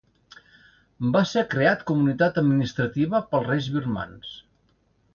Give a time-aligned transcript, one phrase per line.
[1.17, 4.37] Va ser creat com unitat administrativa pels reis birmans.